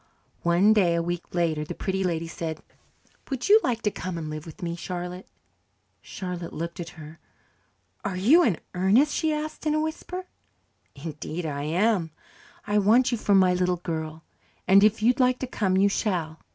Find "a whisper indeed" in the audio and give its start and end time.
9.75-11.45